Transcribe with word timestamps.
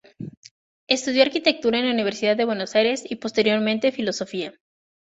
Estudió 0.87 1.21
arquitectura 1.21 1.77
en 1.77 1.85
la 1.85 1.93
Universidad 1.93 2.35
de 2.35 2.45
Buenos 2.45 2.73
Aires 2.73 3.03
y 3.07 3.17
posteriormente 3.17 3.91
filosofía. 3.91 4.55